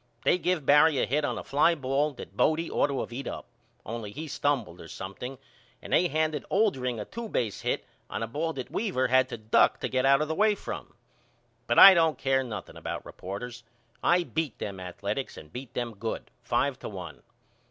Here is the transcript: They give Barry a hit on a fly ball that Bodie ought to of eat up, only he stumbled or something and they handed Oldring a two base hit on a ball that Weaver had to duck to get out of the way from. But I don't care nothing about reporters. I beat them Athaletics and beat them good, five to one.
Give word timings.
They 0.23 0.39
give 0.39 0.65
Barry 0.65 0.97
a 0.97 1.05
hit 1.05 1.23
on 1.23 1.37
a 1.37 1.43
fly 1.43 1.75
ball 1.75 2.11
that 2.13 2.35
Bodie 2.35 2.71
ought 2.71 2.87
to 2.87 3.01
of 3.01 3.13
eat 3.13 3.27
up, 3.27 3.45
only 3.85 4.11
he 4.11 4.27
stumbled 4.27 4.81
or 4.81 4.87
something 4.87 5.37
and 5.79 5.93
they 5.93 6.07
handed 6.07 6.43
Oldring 6.49 6.99
a 6.99 7.05
two 7.05 7.29
base 7.29 7.61
hit 7.61 7.85
on 8.09 8.23
a 8.23 8.27
ball 8.27 8.51
that 8.53 8.71
Weaver 8.71 9.09
had 9.09 9.29
to 9.29 9.37
duck 9.37 9.79
to 9.81 9.87
get 9.87 10.03
out 10.07 10.19
of 10.19 10.27
the 10.27 10.33
way 10.33 10.55
from. 10.55 10.95
But 11.67 11.77
I 11.77 11.93
don't 11.93 12.17
care 12.17 12.43
nothing 12.43 12.77
about 12.77 13.05
reporters. 13.05 13.61
I 14.01 14.23
beat 14.23 14.57
them 14.57 14.79
Athaletics 14.79 15.37
and 15.37 15.53
beat 15.53 15.75
them 15.75 15.93
good, 15.93 16.31
five 16.41 16.79
to 16.79 16.89
one. 16.89 17.21